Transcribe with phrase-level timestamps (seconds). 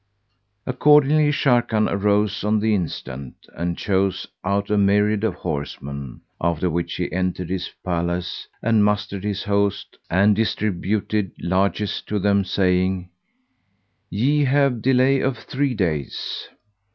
[0.65, 6.95] Accordingly, Sharrkan arose on the instant, and chose out a myriad of horsemen, after which
[6.95, 13.11] he entered his palace and mustered his host and distributed largesse to them, saying,
[14.09, 16.47] "Ye have delay of three days."